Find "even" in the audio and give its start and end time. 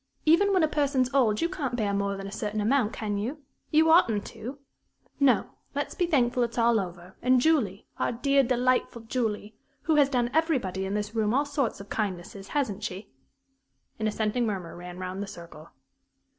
0.25-0.51